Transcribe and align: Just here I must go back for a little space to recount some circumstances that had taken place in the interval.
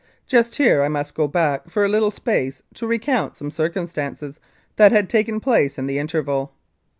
Just 0.25 0.55
here 0.55 0.81
I 0.81 0.87
must 0.87 1.13
go 1.13 1.27
back 1.27 1.69
for 1.69 1.85
a 1.85 1.87
little 1.87 2.09
space 2.09 2.63
to 2.73 2.87
recount 2.87 3.35
some 3.35 3.51
circumstances 3.51 4.39
that 4.77 4.91
had 4.91 5.11
taken 5.11 5.39
place 5.39 5.77
in 5.77 5.85
the 5.85 5.99
interval. 5.99 6.53